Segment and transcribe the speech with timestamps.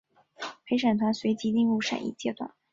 [0.65, 2.51] 陪审团随即进入审议阶段。